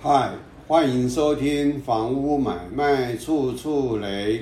[0.00, 0.32] 嗨，
[0.68, 4.38] 欢迎收听《房屋买卖处处雷》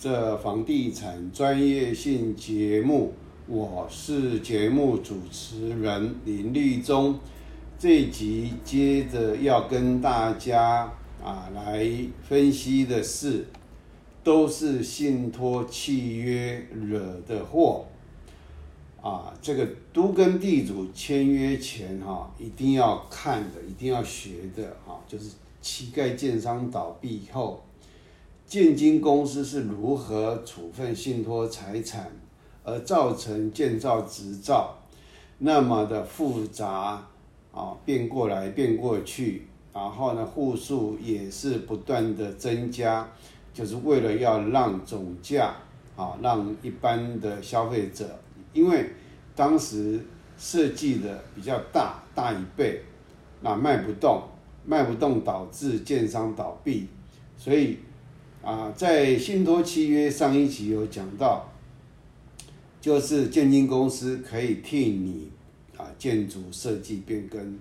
[0.00, 3.14] 这房地产专业性节目，
[3.46, 7.20] 我是节目主持人林立忠。
[7.78, 10.92] 这集接着要跟大家
[11.22, 11.88] 啊来
[12.28, 13.46] 分析的是，
[14.24, 17.84] 都是信托契约惹的祸。
[19.06, 25.30] 啊，这个都跟地主签约前哈，一定要看的，一定要学的哈，就是
[25.62, 27.62] 乞丐建商倒闭后，
[28.48, 32.10] 建金公司是如何处分信托财产，
[32.64, 34.76] 而造成建造执照
[35.38, 37.06] 那么的复杂
[37.52, 43.08] 啊，变过来变过去，然后呢，户数也是不断的增加，
[43.54, 45.54] 就是为了要让总价
[45.94, 48.18] 啊，让一般的消费者。
[48.56, 48.90] 因为
[49.34, 50.00] 当时
[50.38, 52.80] 设计的比较大，大一倍，
[53.42, 54.22] 那卖不动，
[54.64, 56.86] 卖不动导致建商倒闭，
[57.36, 57.76] 所以
[58.42, 61.52] 啊，在信托契约上一集有讲到，
[62.80, 65.30] 就是建金公司可以替你
[65.76, 67.58] 啊建筑设计变更，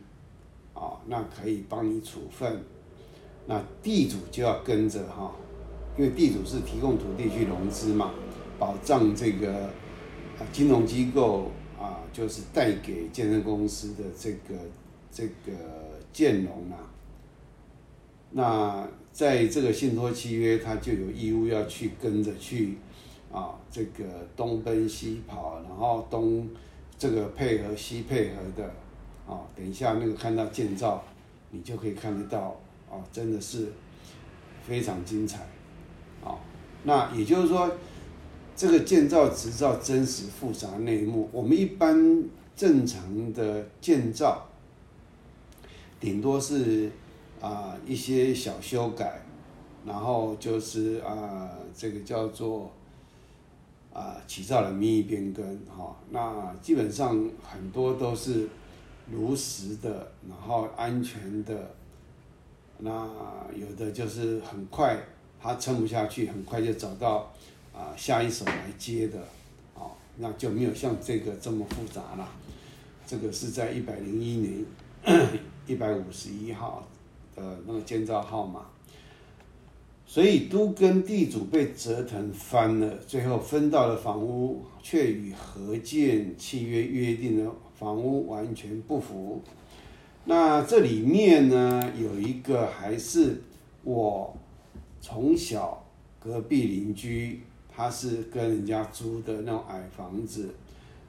[0.74, 2.64] 啊，那可以帮你处分，
[3.48, 5.36] 那地主就要跟着哈，
[5.98, 8.12] 因为地主是提供土地去融资嘛，
[8.58, 9.70] 保障这个。
[10.52, 14.56] 金融机构啊，就是贷给建设公司的这个
[15.12, 15.54] 这个
[16.12, 16.92] 建融啊，
[18.32, 22.78] 那在这个信托契约，他就有义务要去跟着去
[23.32, 24.04] 啊，这个
[24.36, 26.50] 东奔西跑，然后东
[26.98, 28.66] 这个配合西配合的
[29.28, 31.04] 啊，等一下那个看到建造，
[31.52, 33.72] 你就可以看得到啊，真的是
[34.68, 35.48] 非常精彩
[36.24, 36.38] 啊，
[36.84, 37.72] 那也就是说。
[38.56, 42.24] 这个建造执照真实复杂内幕，我们一般
[42.56, 44.48] 正常的建造，
[46.00, 46.90] 顶多是
[47.42, 49.22] 啊一些小修改，
[49.86, 52.72] 然后就是啊这个叫做
[53.92, 57.10] 啊起造的民意变更哈，那基本上
[57.44, 58.48] 很多都是
[59.12, 61.76] 如实的，然后安全的，
[62.78, 63.06] 那
[63.54, 64.98] 有的就是很快
[65.42, 67.30] 他撑不下去，很快就找到。
[67.76, 69.20] 啊，下一手来接的，
[69.74, 72.32] 哦，那就没有像这个这么复杂了。
[73.06, 74.66] 这个是在一百零一年
[75.68, 76.88] 一百五十一号
[77.36, 78.62] 的那个建造号码，
[80.08, 89.42] 所以都跟地主被折腾翻了，最后分到的房屋却与合建契约约定的房屋完全不符。
[90.24, 93.42] 那这里面呢，有一个还是
[93.84, 94.36] 我
[95.02, 95.86] 从小
[96.20, 97.42] 隔壁邻居。
[97.76, 100.50] 他是跟人家租的那种矮房子，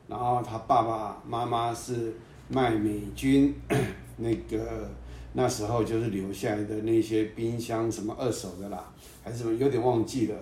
[0.09, 2.13] 然后他爸爸妈妈是
[2.49, 3.55] 卖美军
[4.19, 4.91] 那个
[5.35, 10.35] 那时候就是留下来的那些冰箱什么二手的啦，还是什么有点忘记了。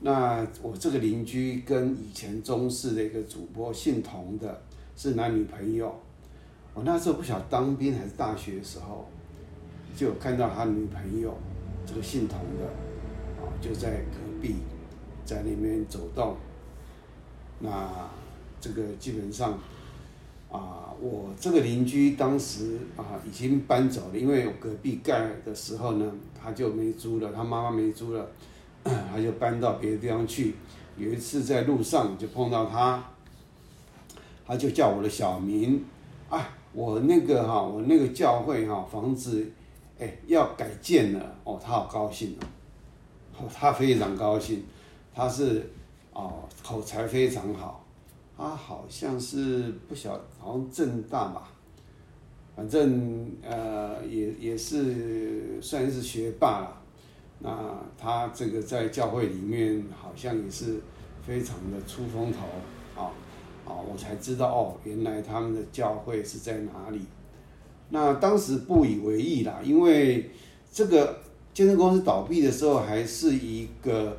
[0.00, 4.62] 那我这个邻居跟以前中视的一个主播姓童的，
[4.94, 5.92] 是男女朋友。
[6.74, 9.08] 我那时候不晓得当兵还是大学的时候，
[9.96, 11.36] 就看到他女朋友
[11.84, 12.66] 这个姓童的
[13.42, 14.56] 啊，就在隔壁。
[15.28, 16.34] 在里面走动，
[17.58, 18.08] 那
[18.58, 19.58] 这个基本上
[20.50, 28.26] 啊，我这个邻居当时啊已经搬走了，因为我隔壁盖的时候呢，他就没租了，他妈妈没租了，
[28.82, 30.54] 他就搬到别的地方去。
[30.96, 33.04] 有一次在路上就碰到他，
[34.46, 35.84] 他就叫我的小名，
[36.30, 39.46] 啊，我那个哈，我那个教会哈房子，
[40.00, 42.34] 哎要改建了，哦，他好高兴
[43.36, 44.64] 哦，他非常高兴。
[45.14, 45.68] 他是
[46.12, 47.84] 哦，口才非常好，
[48.36, 51.50] 他好像是不晓，好像正大吧，
[52.56, 56.82] 反正呃也也是算是学霸了。
[57.38, 60.80] 那他这个在教会里面好像也是
[61.24, 63.10] 非常的出风头啊
[63.64, 63.74] 啊！
[63.74, 67.02] 我才知道哦，原来他们的教会是在哪里。
[67.90, 70.30] 那当时不以为意啦，因为
[70.72, 71.20] 这个
[71.54, 74.16] 健身公司倒闭的时候还是一个。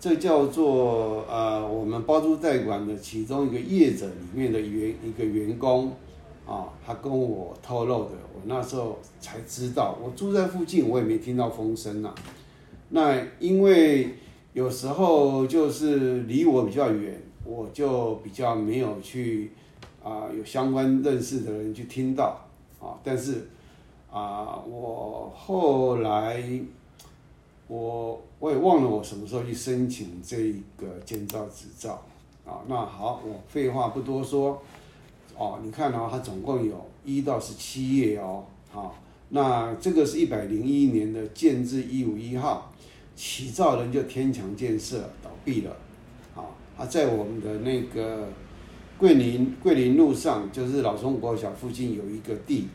[0.00, 5.92] 这叫做呃，我们包租代管的其中一个业者里面的员一个员工
[6.46, 12.14] 啊，他跟我透露的，我那时候才知道，我住在附近，我也没听到风声呐。
[12.88, 14.14] 那因为
[14.54, 19.52] 有时候就是离我比较远，我就比较没有去
[20.02, 22.42] 啊，有相关认识的人去听到
[22.80, 23.46] 啊，但是
[24.10, 26.42] 啊，我后来。
[27.70, 32.02] 我我也忘了我什么时候去申请这个建造执照。
[32.44, 32.58] 啊？
[32.66, 34.60] 那好，我废话不多说，
[35.36, 38.96] 哦，你看哦，它总共有一到十七页哦，好，
[39.28, 42.72] 那这个是一百零一年的建制一五一号，
[43.14, 45.76] 起造人就天强建设倒闭了，
[46.34, 46.42] 啊，
[46.76, 48.26] 他在我们的那个
[48.98, 52.66] 桂林桂林路上，就是老中国小附近有一个地，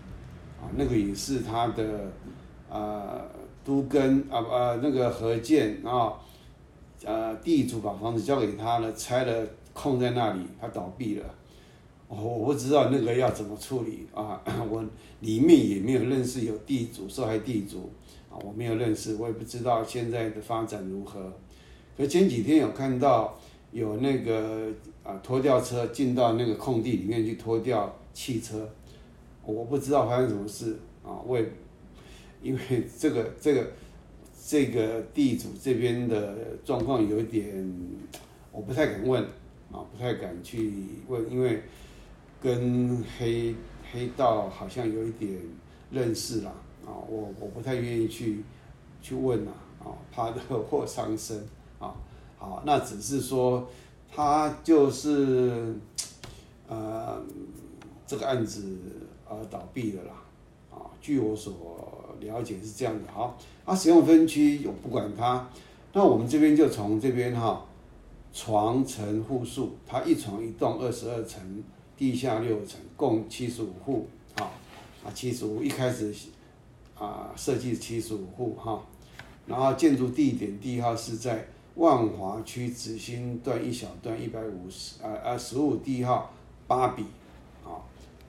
[0.62, 2.12] 啊，那个也是他的
[2.70, 3.26] 啊
[3.66, 6.14] 都跟啊啊那个何建啊，
[7.04, 11.26] 呃地主把房子交给他了，拆了空在那里，他倒闭了。
[12.08, 14.40] 我我不知道那个要怎么处理啊，
[14.70, 14.86] 我
[15.22, 17.90] 里面也没有认识有地主受害地主
[18.30, 21.34] 啊，我没有认识，我也不知道现在的发展如何。
[21.98, 23.36] 可前几天有看到
[23.72, 24.68] 有那个
[25.04, 28.70] 啊拖吊车进到那个空地里面去拖吊汽车，
[29.44, 31.44] 我不知道发生什么事啊，我也
[32.46, 33.72] 因为这个 这个
[34.48, 37.70] 这个地主这边的状况有点，
[38.52, 39.22] 我不太敢问
[39.72, 40.72] 啊，不太敢去
[41.08, 41.62] 问，因为。
[42.42, 43.56] 跟黑
[43.92, 45.40] 黑道好像有一点
[45.90, 46.54] 认识啦，
[46.86, 48.44] 啊，我我不太愿意去
[49.02, 51.40] 去问啦，啊，怕惹祸伤身，
[51.80, 51.96] 啊，
[52.38, 53.68] 好，那只是说
[54.14, 55.74] 他就是
[56.68, 57.20] 呃
[58.06, 58.78] 这个案子
[59.28, 60.14] 而倒闭的啦，
[60.72, 61.95] 啊，据我所
[62.26, 65.48] 了解是这样的，好，啊，使用分区我不管它，
[65.94, 67.66] 那我们这边就从这边哈，
[68.34, 71.64] 床层户数，它一床一栋二十二层。
[71.98, 74.06] 地下六层，共七十五户，
[74.36, 74.52] 啊，
[75.02, 76.14] 啊，七十五，一开始，
[76.94, 78.84] 啊，设计七十五户，哈，
[79.48, 86.34] 然后建筑地点地号是在万华区紫兴段一小段一百五十，啊啊，十五地号
[86.68, 87.06] 八笔，
[87.64, 87.80] 啊，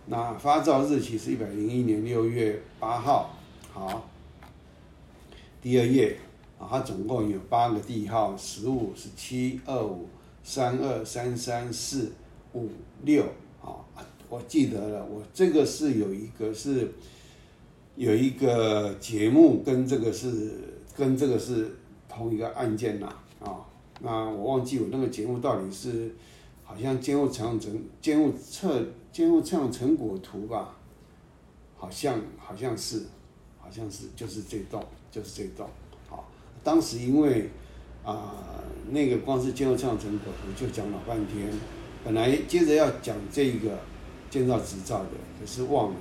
[0.07, 3.31] 那发照日期是一百零一年六月八号，
[3.79, 4.09] 好，
[5.61, 6.17] 第二页，
[6.59, 10.09] 啊，它总共有八个地号，十五、十七、二五、
[10.43, 12.11] 三二、三三、四
[12.55, 12.71] 五
[13.03, 13.23] 六。
[13.61, 13.85] 啊，
[14.31, 16.91] 我记得了，我这个是有一个是
[17.97, 20.55] 有一个节目跟这个是
[20.97, 21.77] 跟这个是
[22.09, 23.61] 同一个案件呐，啊，
[24.01, 26.15] 那我忘记我那个节目到底是
[26.65, 28.83] 好像监护成成监护测
[29.13, 30.75] 监护测量成果图吧，
[31.77, 33.03] 好像好像是
[33.67, 34.81] 好像是就是这栋
[35.11, 35.69] 就是这栋，
[36.09, 36.31] 好，
[36.63, 37.51] 当时因为
[38.05, 41.51] 啊那个光是建筑上成果图就讲老半天。
[42.05, 43.77] 本来接着要讲这个
[44.31, 45.11] 建造执照的，
[45.41, 45.97] 可是忘了，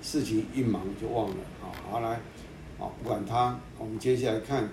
[0.00, 1.36] 事情一忙就忘了。
[1.60, 2.18] 好，好来，
[2.78, 4.66] 好不管他，我们接下来看，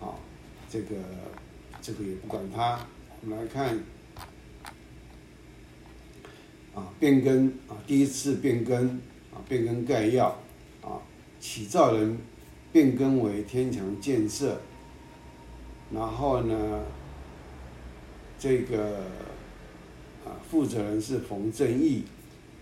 [0.00, 0.18] 好
[0.70, 0.96] 这个
[1.82, 2.80] 这个也不管他，
[3.20, 3.78] 我们来看，
[6.74, 8.88] 啊变更啊第一次变更
[9.34, 10.34] 啊变更概要
[11.42, 12.16] 起造人
[12.72, 14.58] 变更为天强建设，
[15.92, 16.80] 然后呢
[18.38, 19.02] 这个。
[20.24, 22.04] 啊，负责人是冯正义，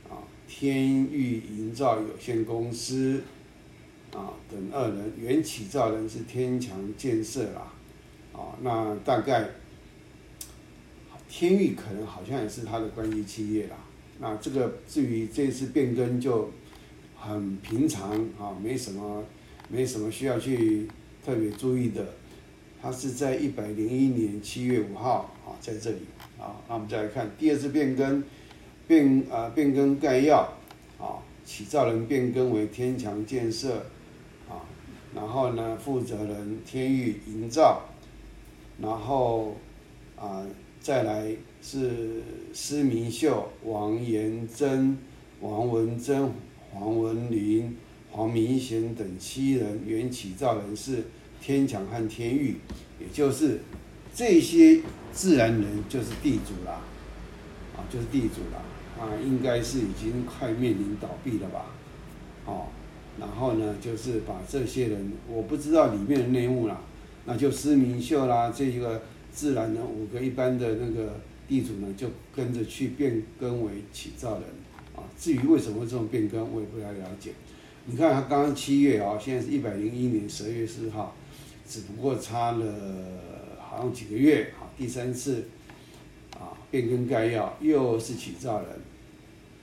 [0.09, 0.17] 啊，
[0.49, 3.23] 天域营造有限公司，
[4.15, 7.71] 啊等二人，原起造人是天强建设啦，
[8.33, 9.47] 啊，那大概
[11.29, 13.76] 天域可能好像也是他的关系企业啦，
[14.19, 16.50] 那这个至于这次变更就
[17.21, 19.23] 很平常啊，没什么
[19.69, 20.89] 没什么需要去
[21.25, 22.05] 特别注意的，
[22.81, 25.99] 他是在一百零一年七月五号啊在这里。
[26.41, 28.25] 啊，那我们再来看第二次变更，
[28.89, 30.39] 变啊变更概要，
[30.99, 33.77] 啊起造人变更为天强建设，
[34.49, 34.65] 啊，
[35.15, 37.83] 然后呢负责人天域营造，
[38.81, 39.55] 然后
[40.17, 40.47] 啊
[40.81, 42.23] 再来是
[42.55, 44.97] 施明秀、王延珍、
[45.43, 46.33] 王文珍、
[46.73, 47.77] 黄文林、
[48.11, 51.05] 黄明贤等七人，原起造人是
[51.41, 52.57] 天强和天域，
[52.99, 53.61] 也就是
[54.15, 54.81] 这些。
[55.12, 56.81] 自然人就是地主啦，
[57.77, 58.62] 啊，就是地主啦，
[58.97, 61.67] 啊，应该是已经快面临倒闭了吧，
[62.47, 62.69] 哦，
[63.19, 66.81] 然后呢，就是把这些人，我不知道里面的内幕啦，
[67.25, 74.45] 那就施明秀啦，这一个自然人五个一般的那个地主呢，就跟着去变更为起造人，
[75.19, 77.33] 至于为什么这种变更，我也不太了解。
[77.87, 81.14] 你看他刚刚七月啊，现在是一百零一年十二月四号，
[81.69, 82.75] 只不过差了
[83.59, 84.69] 好像几个月啊。
[84.76, 85.45] 第三次，
[86.35, 88.69] 啊，变更概要又是起造人，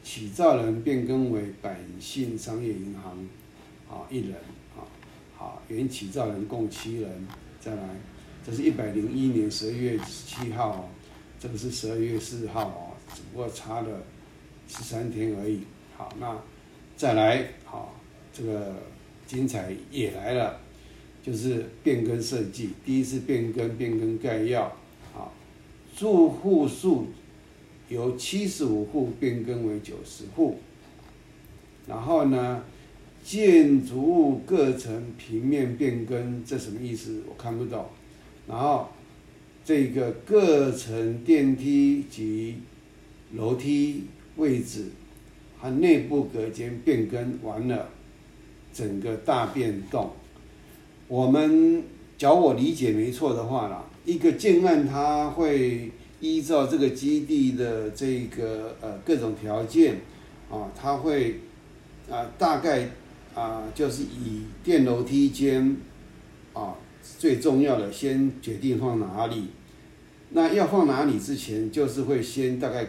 [0.03, 3.17] 起造人变更为百信商业银行，
[3.89, 4.33] 啊，一人，
[4.75, 4.81] 啊，
[5.35, 7.27] 好，原起造人共七人，
[7.59, 7.95] 再来，
[8.45, 10.89] 这是一百零一年十二月七号，
[11.39, 14.03] 这个是十二月四号啊，只不过差了
[14.67, 15.61] 十三天而已。
[15.95, 16.37] 好，那
[16.95, 17.95] 再来，好，
[18.33, 18.75] 这个
[19.25, 20.59] 精彩也来了，
[21.23, 24.71] 就是变更设计，第一次变更变更概要。
[25.13, 25.33] 好
[25.95, 27.07] 住户数
[27.89, 30.59] 由七十五户变更为九十户，
[31.87, 32.63] 然后呢，
[33.23, 37.23] 建筑物各层平面变更，这什么意思？
[37.27, 37.85] 我看不懂。
[38.47, 38.89] 然后
[39.65, 42.59] 这个各层电梯及
[43.33, 44.05] 楼梯
[44.37, 44.85] 位置
[45.59, 47.89] 和内部隔间变更完了，
[48.73, 50.11] 整个大变动。
[51.07, 51.83] 我们
[52.17, 55.91] 假如我理解没错的话啦，一个建案它会
[56.21, 60.01] 依照这个基地的这个呃各种条件
[60.49, 61.41] 啊，它会
[62.09, 62.89] 啊大概。
[63.37, 65.77] 啊，就是以电楼梯间
[66.53, 66.73] 啊
[67.19, 69.49] 最重要的，先决定放哪里。
[70.31, 72.87] 那要放哪里之前，就是会先大概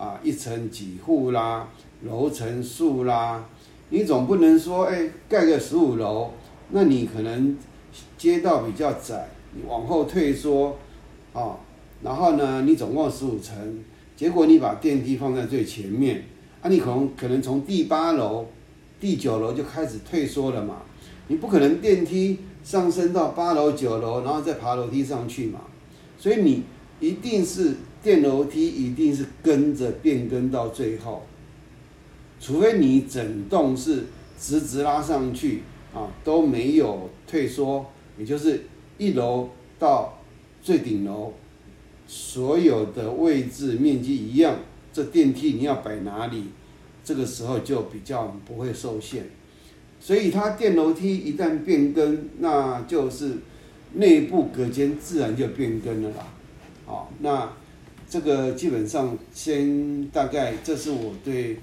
[0.00, 1.68] 啊一层几户啦，
[2.04, 3.44] 楼层数啦。
[3.90, 6.30] 你总不能说，哎，盖个十五楼，
[6.70, 7.56] 那你可能
[8.16, 10.78] 街道比较窄，你往后退缩
[11.34, 11.56] 啊。
[12.02, 13.54] 然后呢，你总共十五层，
[14.16, 16.24] 结果你把电梯放在最前面，
[16.62, 18.46] 啊，你可能可能从第八楼。
[18.98, 20.82] 第九楼就开始退缩了嘛，
[21.28, 25.60] 你不可能电梯上升到八楼九楼，然后再爬楼梯上去嘛，
[26.18, 26.64] 所以你
[27.00, 31.24] 一定是电楼梯一定是跟着变更到最后，
[32.40, 34.06] 除非你整栋是
[34.38, 35.62] 直直拉上去
[35.94, 37.86] 啊，都没有退缩，
[38.18, 38.64] 也就是
[38.98, 40.18] 一楼到
[40.62, 41.34] 最顶楼
[42.06, 44.56] 所有的位置面积一样，
[44.92, 46.44] 这电梯你要摆哪里？
[47.02, 49.24] 这个时候就比较不会受限，
[49.98, 53.38] 所以它电楼梯一旦变更，那就是
[53.94, 56.26] 内部隔间自然就变更了啦。
[56.86, 57.50] 好，那
[58.10, 61.58] 这个基本上先大概这是我对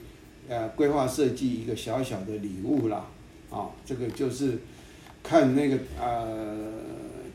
[0.49, 3.05] 呃规划设计一个小小的礼物啦。
[3.51, 4.57] 啊，这个就是
[5.21, 6.57] 看那个呃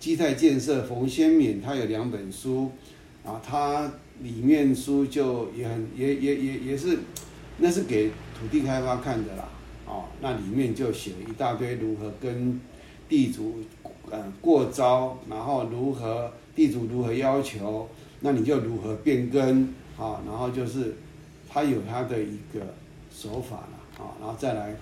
[0.01, 2.73] 基泰建设冯先敏他有两本书
[3.25, 3.93] 啊，他
[4.23, 6.99] 里面书就也很也也也也是。
[7.59, 9.47] 那是给土地开发看的啦，
[9.87, 12.59] 哦，那里面就写了一大堆如何跟
[13.09, 13.59] 地主
[14.11, 17.87] 呃过招，然后如何地主如何要求，
[18.23, 19.65] 那你就如何变更
[19.99, 20.95] 啊，然后就是
[21.49, 22.75] 他有他的一个
[23.15, 24.75] 手法了啊，然后再来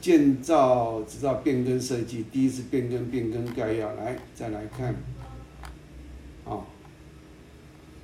[0.00, 4.94] 建造制造变更设计，第一次变更变更概要来再来看，
[6.44, 6.60] 啊，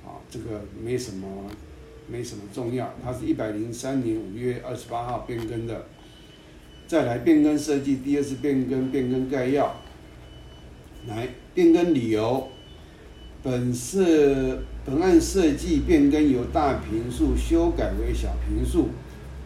[0.03, 1.27] 啊这个没什么。
[2.05, 5.85] 没什么重要，它是一百零三年五月二十八号变更的。
[6.85, 9.73] 再来变更设计，第二次变更变更概要。
[11.07, 12.49] 来变更理由，
[13.43, 18.89] 本设本案设计变更由大平数修改为小平数，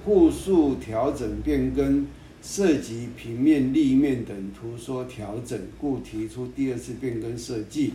[0.05, 2.07] 户数调整变更
[2.41, 7.93] 涉及平面、立面等图说调整，故提出第二次变更设计。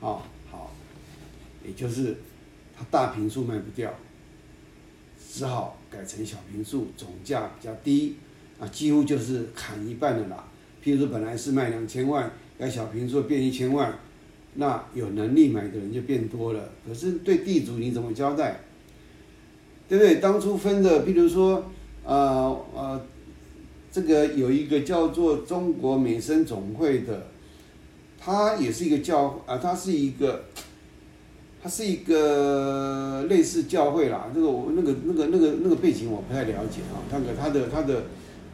[0.00, 0.74] 啊，好，
[1.64, 2.16] 也就是。
[2.76, 3.94] 它大平数卖不掉，
[5.32, 8.16] 只好改成小平数，总价比较低，
[8.58, 10.44] 啊，几乎就是砍一半的啦。
[10.82, 13.96] 譬如说本来是卖两千万，要小平数变一千万，
[14.54, 16.70] 那有能力买的人就变多了。
[16.86, 18.60] 可是对地主你怎么交代？
[19.88, 20.16] 对不对？
[20.16, 21.70] 当初分的，譬如说，
[22.04, 23.00] 呃呃，
[23.92, 27.26] 这个有一个叫做中国美声总会的，
[28.18, 30.44] 它也是一个教啊，它是一个。
[31.62, 37.00] 它是一个类似教会啦，这个我那个那个那个那个背景我不太了解啊。
[37.10, 38.02] 那个他的他的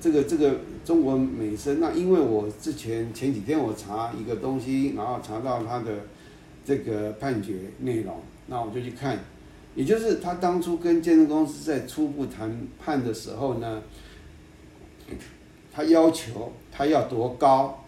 [0.01, 5.93] 这个这个中国美声，那因为我之前前几天我查一个东西，然后查到他的
[6.65, 9.19] 这个判决内容，那我就去看，
[9.75, 13.83] 也就是他当初跟建设公司在初步谈判的时候呢，
[15.73, 17.85] 他要求他要多高，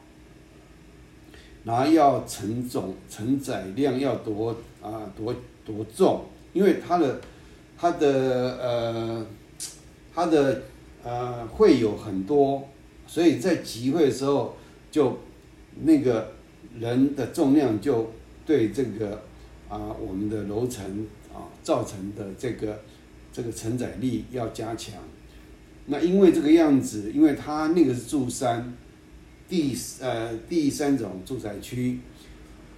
[1.65, 4.55] 然后要承重承载量要多。
[4.83, 5.33] 啊，多
[5.65, 6.25] 多重？
[6.53, 7.21] 因为他的
[7.79, 9.27] 他的呃
[10.13, 10.61] 他的
[11.03, 12.69] 呃会有很多，
[13.07, 14.57] 所以在集会的时候，
[14.91, 15.19] 就
[15.83, 16.33] 那个
[16.79, 18.13] 人的重量就
[18.47, 19.23] 对这个
[19.69, 22.81] 啊我们的楼层啊造成的这个
[23.33, 24.95] 这个承载力要加强。
[25.87, 28.73] 那因为这个样子，因为它那个是住山
[29.49, 32.01] 第呃第三种住宅区，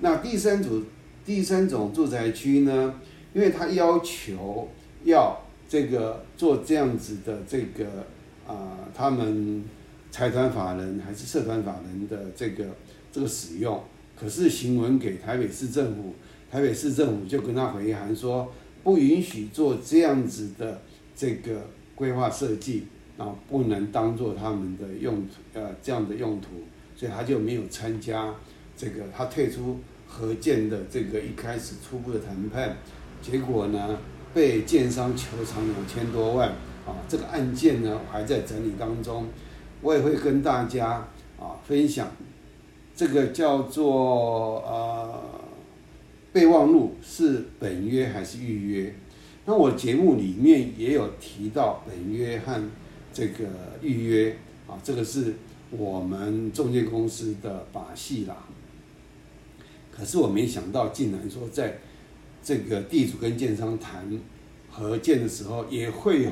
[0.00, 0.82] 那第三组。
[1.26, 3.00] 第三种住宅区呢，
[3.32, 4.68] 因为它要求
[5.04, 8.06] 要这个做这样子的这个
[8.46, 9.64] 啊，他们
[10.10, 12.66] 财团法人还是社团法人的这个
[13.10, 13.82] 这个使用，
[14.18, 16.14] 可是行文给台北市政府，
[16.50, 20.82] 台北市政府就跟他回函说不允许做这样子的
[21.16, 22.86] 这个规划设计，
[23.16, 26.48] 啊，不能当做他们的用途呃这样的用途，
[26.96, 28.34] 所以他就没有参加
[28.76, 29.78] 这个，他退出。
[30.06, 32.76] 合建的这个一开始初步的谈判，
[33.20, 33.98] 结果呢
[34.32, 36.52] 被建商求偿两千多万
[36.86, 39.26] 啊，这个案件呢还在整理当中。
[39.80, 41.06] 我也会跟大家
[41.38, 42.10] 啊分享
[42.96, 45.22] 这个叫做呃
[46.32, 48.94] 备忘录是本约还是预约。
[49.44, 52.70] 那我节目里面也有提到本约和
[53.12, 53.44] 这个
[53.82, 54.36] 预约
[54.66, 55.34] 啊，这个是
[55.70, 58.36] 我们中介公司的把戏啦。
[59.92, 61.78] 可是我没想到，竟然说在
[62.42, 64.18] 这个地主跟建商谈
[64.70, 66.30] 合建的时候，也会有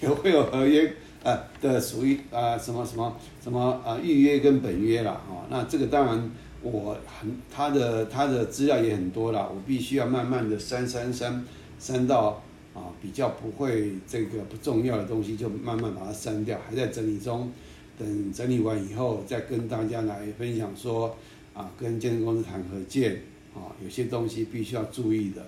[0.00, 0.92] 也会有合约
[1.22, 5.20] 呃的属于啊什么什么什么啊预约跟本约啦。
[5.28, 5.44] 哦。
[5.50, 6.30] 那这个当然
[6.62, 11.44] 我很他的他的资料也很多了，我必须要慢慢的删删删
[11.78, 12.42] 删到
[12.74, 17.52] 啊比较不会这个不重要的东西就慢慢把它删掉，还在整理中，
[17.98, 21.16] 等整理完以后再跟大家来分享说。
[21.52, 23.12] 啊，跟建设公司谈合建，
[23.52, 25.42] 啊，有些东西必须要注意的，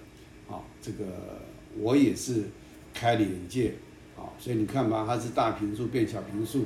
[0.50, 1.04] 啊，这个
[1.78, 2.42] 我也是
[2.92, 3.72] 开眼界，
[4.42, 6.64] 所以你看吧，它是大平数变小平数，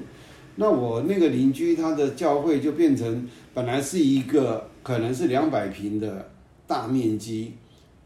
[0.54, 6.30] 那我那个邻居他的教会就变成本来是一个可能是两百平的
[6.66, 7.52] 大面积，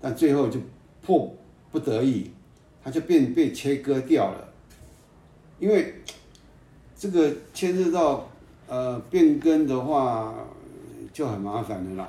[0.01, 0.59] 但最后就
[1.01, 1.33] 迫
[1.71, 2.33] 不得已，
[2.83, 4.53] 它就变被切割掉了，
[5.61, 5.95] 因为
[6.99, 8.29] 这个牵涉到
[8.67, 10.35] 呃变更的话。
[11.13, 12.09] 就很麻烦的啦，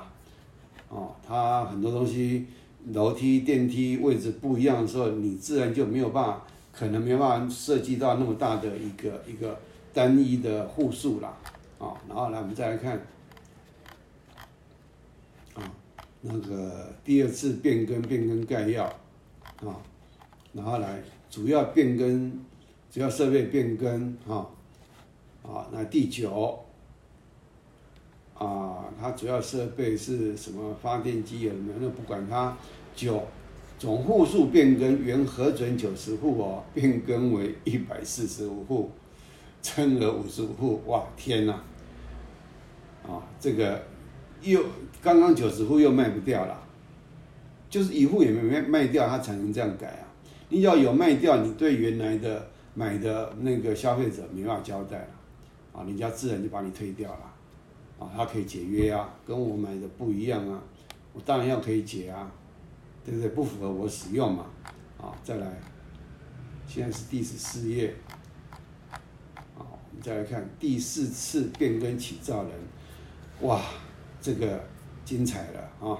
[0.88, 2.46] 哦，它很多东西，
[2.92, 9.60] 楼梯、电梯位置不一样的时候，你自然就没有办法，可能没办法涉及到那么大的一个一个
[9.92, 11.36] 单一的户数啦，
[11.78, 12.98] 啊，然后来我们再来看，
[15.54, 15.62] 啊，
[16.22, 19.76] 那个第二次变更变更概要，啊，
[20.52, 22.40] 然后来主要变更，
[22.90, 24.50] 主要设备变更，哈，
[25.42, 26.58] 啊，那第九。
[28.34, 30.74] 啊，它主要设备是什么？
[30.82, 31.78] 发电机有没有？
[31.80, 32.56] 那不管它。
[32.94, 33.24] 九，
[33.82, 38.88] 总户数变更原核准九十户哦，变更为一百四十五户，
[39.60, 40.80] 增额五十五户。
[40.86, 41.52] 哇，天哪！
[43.02, 43.82] 啊，这个
[44.40, 44.64] 又
[45.02, 46.62] 刚刚九十户又卖不掉了，
[47.68, 50.06] 就是一户也没卖卖掉，它才能这样改啊。
[50.48, 55.08] 你要有卖掉，你对原来的买的那个消费者没办法交代了，
[55.72, 57.32] 啊，人家自然就把你推掉了。
[57.98, 60.62] 啊，他可以解约啊，跟我买的不一样啊，
[61.12, 62.30] 我当然要可以解啊，
[63.04, 63.28] 对不对？
[63.30, 64.46] 不符合我使用嘛，
[64.98, 65.46] 啊，再来，
[66.66, 67.94] 现在是第十四页，
[68.90, 68.98] 啊，
[69.58, 72.52] 我们再来看第四次变更起造人，
[73.40, 73.60] 哇，
[74.20, 74.64] 这个
[75.04, 75.98] 精彩了啊！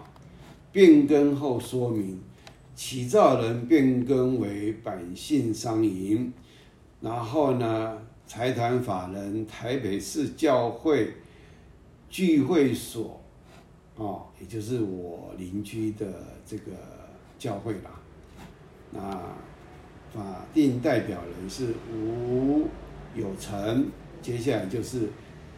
[0.71, 2.21] 变更后说明，
[2.75, 6.33] 起造人变更为百姓商银，
[7.01, 11.15] 然后呢，财团法人台北市教会。
[12.13, 13.22] 聚会所，
[13.97, 16.07] 哦，也就是我邻居的
[16.47, 16.73] 这个
[17.39, 17.91] 教会啦。
[18.91, 19.01] 那
[20.13, 22.67] 法定代表人是吴
[23.15, 23.87] 有成，
[24.21, 25.09] 接下来就是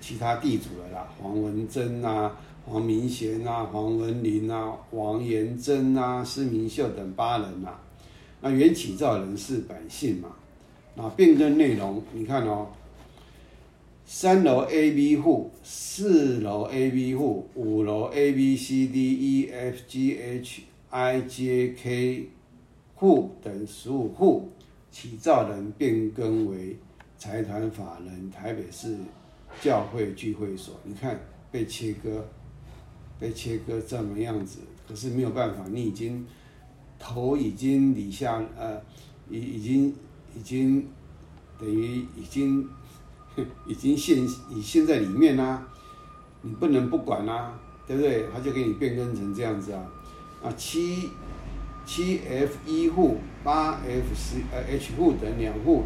[0.00, 7.78] 其他地主了啦，黄文珍啊、黄明贤啊、黄文林啊、王延珍啊、施明秀等八人呐。
[8.40, 10.28] 那原起造人是百姓嘛？
[10.96, 12.68] 那变更内容，你看哦。
[14.06, 22.28] 三楼 A、B 户，四楼 A、B 户，五楼 A、B、C、D、E、F、G、H、I、J、K
[22.94, 24.50] 户等十五户，
[24.90, 26.76] 起造人变更为
[27.16, 28.94] 财团法人台北市
[29.62, 30.78] 教会聚会所。
[30.84, 31.18] 你看
[31.50, 32.26] 被切割，
[33.18, 36.26] 被切割这么样子，可是没有办法，你已经
[36.98, 38.78] 头已经离下呃，
[39.30, 39.94] 已已经
[40.36, 40.86] 已经
[41.58, 42.68] 等于已经。
[43.66, 45.66] 已经现已现在里面啦，
[46.42, 48.26] 你不能不管啦，对不对？
[48.32, 49.82] 他就给你变更成这样子啊，
[50.42, 51.10] 啊七
[51.86, 55.84] 七 F 一户八 F 十呃 H 户等两户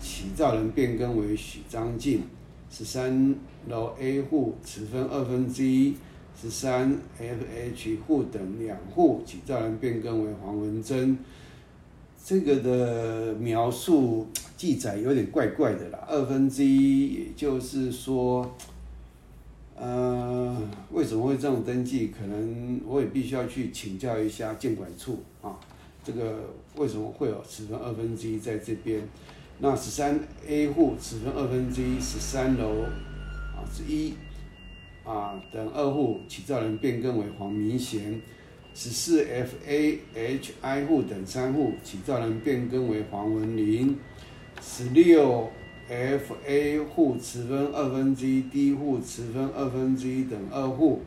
[0.00, 2.22] 起造人变更为许章进，
[2.70, 3.34] 十三
[3.66, 5.96] 楼 A 户持分二分之一，
[6.40, 11.18] 十三 F H 户等两户起造人变更为黄文珍。
[12.24, 14.26] 这个的描述
[14.56, 18.54] 记载有点怪怪的啦，二分之一，也就是说，
[19.74, 22.08] 呃，为什么会这样登记？
[22.08, 25.58] 可能我也必须要去请教一下监管处啊，
[26.04, 29.00] 这个为什么会有此分二分之一在这边？
[29.60, 34.12] 那十三 A 户此分二分之一，十三楼啊之一
[35.04, 38.20] 啊等二户起造人变更为黄明贤。
[38.80, 43.98] 十四 F A H I 户等三户起造人变更为黄文林，
[44.62, 45.50] 十六
[45.88, 51.00] F A 户持分二分之一，D 户持分二分之一等二户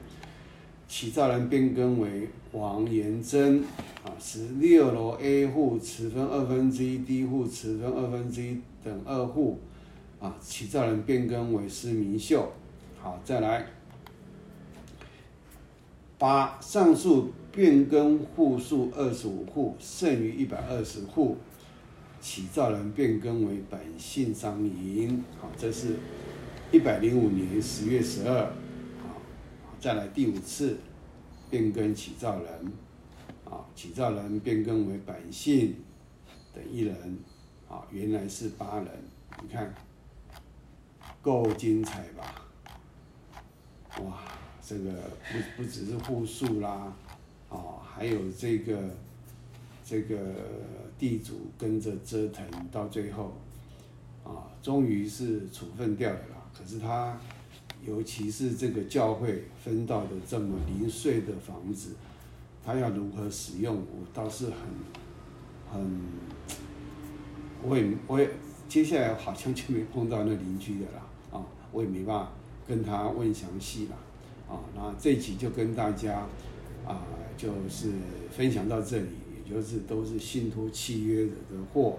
[0.90, 3.64] 起造人变更为王延珍，
[4.04, 9.58] 啊，十六楼 A 户持分二分之一，D 户持分二分之一等二户
[10.20, 12.52] 啊，起造人变更为施明秀。
[13.00, 13.66] 好，再来。
[16.18, 21.38] 八上述变更户数二十五户，剩余一百二十户，
[22.22, 25.22] 起造人变更为本姓商银。
[25.40, 25.98] 好，这是
[26.72, 28.46] 一百零五年十月十二。
[29.04, 29.22] 好，
[29.80, 30.78] 再来第五次
[31.50, 32.72] 变更起造人。
[33.44, 35.76] 啊，起造人变更为百姓
[36.54, 36.96] 等一人。
[37.68, 38.88] 啊，原来是八人。
[39.42, 39.74] 你看，
[41.22, 42.48] 够精彩吧？
[44.02, 44.20] 哇！
[44.64, 44.92] 这个
[45.32, 46.96] 不不只是户数啦，
[47.52, 48.80] 哦，还有这个
[49.86, 50.18] 这个
[50.98, 53.34] 地主跟着折腾到最后，
[54.24, 56.20] 啊，终于是处分掉了。
[56.58, 57.20] 可是他，
[57.86, 61.96] 尤其是这个教会分到的这么零碎的房子，
[62.66, 64.54] 他要如何使用，我倒是很
[65.72, 66.02] 很，
[67.64, 68.30] 我也我也
[68.70, 72.32] 接下来好像就没碰到那邻居的啦，啊，我也没办法
[72.66, 73.96] 跟他问详细了。
[74.48, 76.28] 啊，那这期就跟大家
[76.86, 77.02] 啊，
[77.42, 77.90] 就是
[78.30, 81.34] 分享到这里，也就是都是信托契约的
[81.74, 81.98] 货，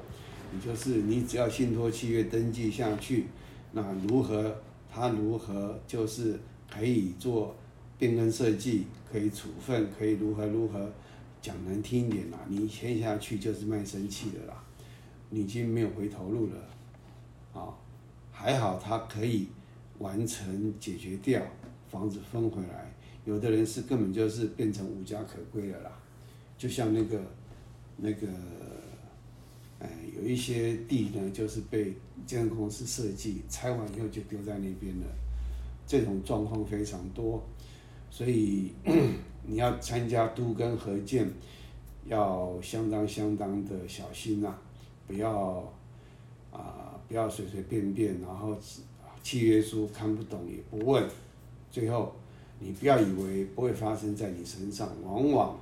[0.54, 3.26] 也就是你只要信托契约登记下去，
[3.72, 4.56] 那如何
[4.88, 6.38] 他如何就是
[6.70, 7.56] 可以做
[7.98, 10.88] 变更设计，可以处分，可以如何如何
[11.40, 14.62] 讲难听一点啦，你签下去就是卖身契的啦，
[15.30, 17.74] 你已经没有回头路了，啊，
[18.30, 19.48] 还好他可以
[19.98, 21.42] 完成解决掉。
[21.88, 22.91] 房子分回来，
[23.24, 25.92] 有的人是根本就是变成无家可归了啦，
[26.58, 27.20] 就像那个
[27.96, 28.26] 那个，
[29.78, 31.94] 哎，有一些地呢，就是被
[32.26, 35.06] 建设公司设计拆完以后就丢在那边了，
[35.86, 37.42] 这种状况非常多，
[38.10, 38.72] 所以
[39.46, 41.30] 你要参加都跟合建，
[42.06, 44.52] 要相当相当的小心呐，
[45.06, 45.72] 不要
[46.50, 48.56] 啊，不要随随便便，然后
[49.22, 51.08] 契约书看不懂也不问。
[51.70, 52.14] 最后，
[52.62, 55.58] 你不要以为不会发生在你身上，往往，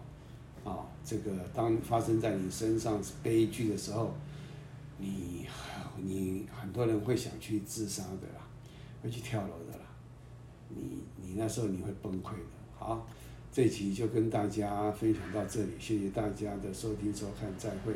[0.64, 4.12] 啊，这个当发生在你身上是悲剧的时候，
[4.98, 5.46] 你
[5.96, 8.46] 你很多人会想去自杀的啦，
[9.02, 9.84] 会去跳楼的啦，
[10.68, 12.38] 你你那时候你会崩溃的。
[12.78, 13.06] 好，
[13.50, 17.94] 这期就跟大家分享到这里，谢谢大家的收听收看，再会。